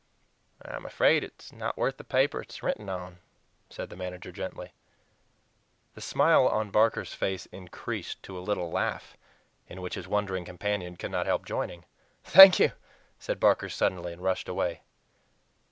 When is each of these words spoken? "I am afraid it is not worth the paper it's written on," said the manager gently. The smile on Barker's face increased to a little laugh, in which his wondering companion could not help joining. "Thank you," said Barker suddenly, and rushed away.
"I 0.63 0.75
am 0.75 0.83
afraid 0.83 1.23
it 1.23 1.43
is 1.45 1.53
not 1.53 1.77
worth 1.77 1.97
the 1.97 2.03
paper 2.03 2.41
it's 2.41 2.63
written 2.63 2.89
on," 2.89 3.19
said 3.69 3.91
the 3.91 3.95
manager 3.95 4.31
gently. 4.31 4.73
The 5.93 6.01
smile 6.01 6.47
on 6.47 6.71
Barker's 6.71 7.13
face 7.13 7.45
increased 7.51 8.23
to 8.23 8.35
a 8.35 8.41
little 8.41 8.71
laugh, 8.71 9.15
in 9.67 9.79
which 9.79 9.93
his 9.93 10.07
wondering 10.07 10.43
companion 10.43 10.95
could 10.95 11.11
not 11.11 11.27
help 11.27 11.45
joining. 11.45 11.85
"Thank 12.23 12.57
you," 12.57 12.71
said 13.19 13.39
Barker 13.39 13.69
suddenly, 13.69 14.11
and 14.11 14.23
rushed 14.23 14.49
away. 14.49 14.81